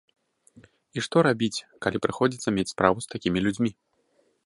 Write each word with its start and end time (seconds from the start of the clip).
І 0.99 1.03
што 1.09 1.17
рабіць, 1.27 1.63
калі 1.87 1.97
прыходзіцца 2.07 2.57
мець 2.59 2.69
справу 2.73 2.97
з 3.07 3.15
такімі 3.17 3.39
людзьмі? 3.49 3.71